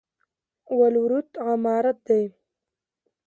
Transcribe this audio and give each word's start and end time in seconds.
ولورت 0.79 1.29
عمارت 1.49 1.97
دی؟ 2.07 2.23